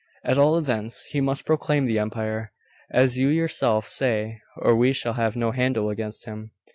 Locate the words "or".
4.57-4.75